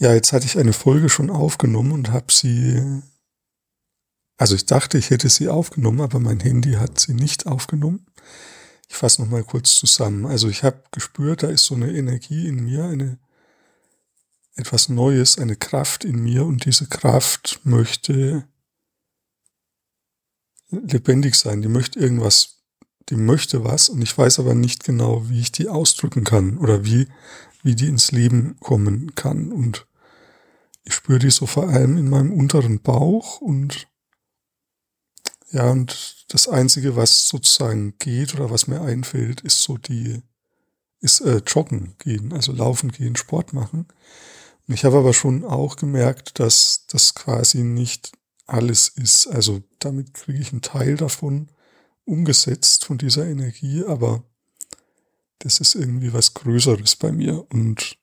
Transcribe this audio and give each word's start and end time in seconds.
Ja, 0.00 0.14
jetzt 0.14 0.32
hatte 0.32 0.46
ich 0.46 0.58
eine 0.58 0.72
Folge 0.72 1.10
schon 1.10 1.28
aufgenommen 1.28 1.92
und 1.92 2.10
habe 2.10 2.32
sie, 2.32 3.02
also 4.38 4.54
ich 4.54 4.64
dachte, 4.64 4.96
ich 4.96 5.10
hätte 5.10 5.28
sie 5.28 5.50
aufgenommen, 5.50 6.00
aber 6.00 6.18
mein 6.20 6.40
Handy 6.40 6.72
hat 6.72 6.98
sie 6.98 7.12
nicht 7.12 7.46
aufgenommen. 7.46 8.06
Ich 8.88 8.96
fasse 8.96 9.20
nochmal 9.20 9.44
kurz 9.44 9.76
zusammen. 9.76 10.24
Also 10.24 10.48
ich 10.48 10.64
habe 10.64 10.82
gespürt, 10.90 11.42
da 11.42 11.48
ist 11.48 11.66
so 11.66 11.74
eine 11.74 11.92
Energie 11.92 12.48
in 12.48 12.64
mir, 12.64 12.84
eine 12.84 13.18
etwas 14.54 14.88
Neues, 14.88 15.38
eine 15.38 15.56
Kraft 15.56 16.06
in 16.06 16.22
mir 16.22 16.46
und 16.46 16.64
diese 16.64 16.86
Kraft 16.86 17.60
möchte 17.64 18.48
lebendig 20.70 21.34
sein, 21.34 21.60
die 21.60 21.68
möchte 21.68 21.98
irgendwas, 21.98 22.62
die 23.10 23.16
möchte 23.16 23.64
was 23.64 23.90
und 23.90 24.00
ich 24.00 24.16
weiß 24.16 24.38
aber 24.38 24.54
nicht 24.54 24.82
genau, 24.82 25.28
wie 25.28 25.40
ich 25.40 25.52
die 25.52 25.68
ausdrücken 25.68 26.24
kann 26.24 26.56
oder 26.56 26.86
wie, 26.86 27.06
wie 27.62 27.74
die 27.74 27.88
ins 27.88 28.12
Leben 28.12 28.56
kommen 28.60 29.14
kann 29.14 29.52
und 29.52 29.86
spüre 31.10 31.18
die 31.18 31.30
so 31.30 31.46
vor 31.46 31.68
allem 31.68 31.96
in 31.96 32.08
meinem 32.08 32.32
unteren 32.32 32.82
Bauch 32.82 33.40
und 33.40 33.88
ja, 35.50 35.68
und 35.68 36.24
das 36.28 36.46
Einzige, 36.46 36.94
was 36.94 37.26
sozusagen 37.26 37.98
geht 37.98 38.32
oder 38.34 38.52
was 38.52 38.68
mir 38.68 38.80
einfällt, 38.80 39.40
ist 39.40 39.60
so 39.64 39.76
die, 39.76 40.22
ist 41.00 41.20
äh, 41.22 41.42
Joggen 41.44 41.96
gehen, 41.98 42.32
also 42.32 42.52
laufen 42.52 42.92
gehen, 42.92 43.16
Sport 43.16 43.52
machen. 43.52 43.88
Und 44.68 44.74
ich 44.74 44.84
habe 44.84 44.98
aber 44.98 45.12
schon 45.12 45.44
auch 45.44 45.74
gemerkt, 45.74 46.38
dass 46.38 46.86
das 46.86 47.16
quasi 47.16 47.64
nicht 47.64 48.12
alles 48.46 48.86
ist. 48.86 49.26
Also 49.26 49.64
damit 49.80 50.14
kriege 50.14 50.38
ich 50.38 50.52
einen 50.52 50.62
Teil 50.62 50.96
davon 50.96 51.48
umgesetzt 52.04 52.84
von 52.84 52.98
dieser 52.98 53.26
Energie, 53.26 53.84
aber 53.84 54.22
das 55.40 55.58
ist 55.58 55.74
irgendwie 55.74 56.12
was 56.12 56.34
Größeres 56.34 56.94
bei 56.94 57.10
mir 57.10 57.44
und 57.50 57.96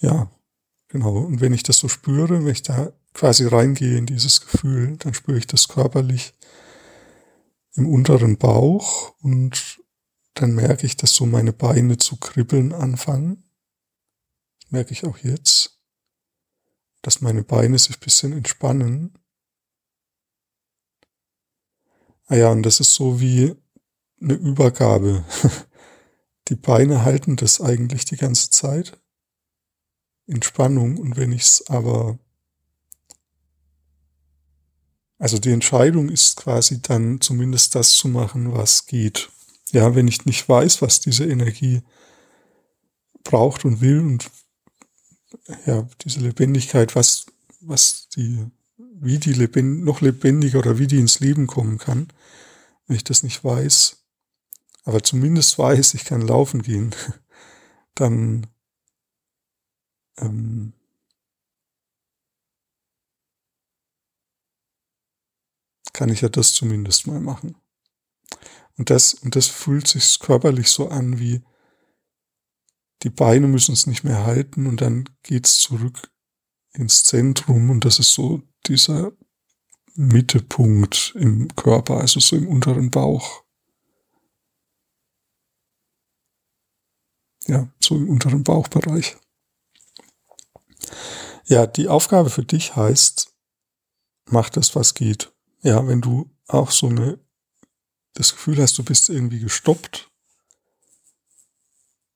ja, 0.00 0.28
Genau. 0.92 1.16
Und 1.16 1.40
wenn 1.40 1.54
ich 1.54 1.62
das 1.62 1.78
so 1.78 1.88
spüre, 1.88 2.44
wenn 2.44 2.52
ich 2.52 2.62
da 2.62 2.92
quasi 3.14 3.46
reingehe 3.46 3.96
in 3.96 4.04
dieses 4.04 4.42
Gefühl, 4.42 4.98
dann 4.98 5.14
spüre 5.14 5.38
ich 5.38 5.46
das 5.46 5.68
körperlich 5.68 6.34
im 7.74 7.88
unteren 7.88 8.36
Bauch 8.36 9.14
und 9.20 9.80
dann 10.34 10.54
merke 10.54 10.84
ich, 10.84 10.98
dass 10.98 11.14
so 11.14 11.24
meine 11.24 11.54
Beine 11.54 11.96
zu 11.96 12.16
kribbeln 12.16 12.74
anfangen. 12.74 13.42
Merke 14.68 14.92
ich 14.92 15.06
auch 15.06 15.16
jetzt, 15.16 15.80
dass 17.00 17.22
meine 17.22 17.42
Beine 17.42 17.78
sich 17.78 17.98
bisschen 17.98 18.34
entspannen. 18.34 19.16
Ah 22.26 22.36
ja, 22.36 22.50
und 22.50 22.64
das 22.64 22.80
ist 22.80 22.92
so 22.92 23.18
wie 23.18 23.54
eine 24.20 24.34
Übergabe. 24.34 25.24
Die 26.48 26.56
Beine 26.56 27.02
halten 27.02 27.36
das 27.36 27.62
eigentlich 27.62 28.04
die 28.04 28.16
ganze 28.16 28.50
Zeit. 28.50 29.01
Entspannung 30.26 30.98
und 30.98 31.16
wenn 31.16 31.32
ich 31.32 31.42
es 31.42 31.64
aber 31.68 32.18
also 35.22 35.38
die 35.38 35.52
Entscheidung 35.52 36.08
ist 36.08 36.36
quasi 36.36 36.82
dann 36.82 37.20
zumindest 37.20 37.76
das 37.76 37.92
zu 37.92 38.08
machen, 38.08 38.54
was 38.54 38.86
geht. 38.86 39.30
Ja, 39.70 39.94
wenn 39.94 40.08
ich 40.08 40.26
nicht 40.26 40.48
weiß, 40.48 40.82
was 40.82 41.00
diese 41.00 41.24
Energie 41.24 41.82
braucht 43.22 43.64
und 43.64 43.80
will 43.80 44.00
und 44.00 44.28
ja, 45.64 45.88
diese 46.04 46.18
Lebendigkeit, 46.18 46.96
was, 46.96 47.26
was 47.60 48.08
die, 48.16 48.44
wie 48.76 49.18
die 49.18 49.32
lebend, 49.32 49.84
noch 49.84 50.00
lebendiger 50.00 50.58
oder 50.58 50.80
wie 50.80 50.88
die 50.88 50.98
ins 50.98 51.20
Leben 51.20 51.46
kommen 51.46 51.78
kann, 51.78 52.08
wenn 52.88 52.96
ich 52.96 53.04
das 53.04 53.22
nicht 53.22 53.44
weiß, 53.44 53.98
aber 54.84 55.04
zumindest 55.04 55.56
weiß, 55.56 55.94
ich 55.94 56.04
kann 56.04 56.20
laufen 56.20 56.62
gehen, 56.62 56.96
dann 57.94 58.48
ähm, 60.22 60.72
kann 65.92 66.08
ich 66.08 66.22
ja 66.22 66.28
das 66.28 66.54
zumindest 66.54 67.06
mal 67.06 67.20
machen. 67.20 67.56
Und 68.76 68.90
das, 68.90 69.14
und 69.14 69.36
das 69.36 69.48
fühlt 69.48 69.86
sich 69.86 70.18
körperlich 70.18 70.68
so 70.68 70.88
an 70.88 71.18
wie, 71.18 71.42
die 73.02 73.10
Beine 73.10 73.48
müssen 73.48 73.72
es 73.72 73.86
nicht 73.86 74.04
mehr 74.04 74.24
halten 74.24 74.66
und 74.66 74.80
dann 74.80 75.08
geht's 75.22 75.58
zurück 75.58 76.10
ins 76.72 77.04
Zentrum 77.04 77.70
und 77.70 77.84
das 77.84 77.98
ist 77.98 78.14
so 78.14 78.42
dieser 78.66 79.12
Mittepunkt 79.94 81.12
im 81.16 81.54
Körper, 81.54 81.98
also 81.98 82.20
so 82.20 82.36
im 82.36 82.48
unteren 82.48 82.90
Bauch. 82.90 83.44
Ja, 87.46 87.68
so 87.80 87.96
im 87.96 88.08
unteren 88.08 88.44
Bauchbereich. 88.44 89.16
Ja, 91.44 91.66
die 91.66 91.88
Aufgabe 91.88 92.30
für 92.30 92.44
dich 92.44 92.76
heißt, 92.76 93.34
mach 94.26 94.48
das, 94.50 94.74
was 94.76 94.94
geht. 94.94 95.32
Ja, 95.62 95.86
wenn 95.86 96.00
du 96.00 96.30
auch 96.48 96.70
so 96.70 96.88
eine, 96.88 97.18
das 98.14 98.32
Gefühl 98.32 98.60
hast, 98.60 98.78
du 98.78 98.84
bist 98.84 99.08
irgendwie 99.08 99.40
gestoppt, 99.40 100.10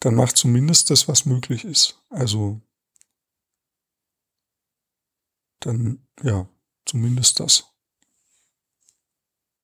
dann 0.00 0.14
mach 0.14 0.32
zumindest 0.32 0.90
das, 0.90 1.08
was 1.08 1.26
möglich 1.26 1.64
ist. 1.64 2.02
Also, 2.08 2.60
dann, 5.60 6.06
ja, 6.22 6.48
zumindest 6.86 7.40
das. 7.40 7.69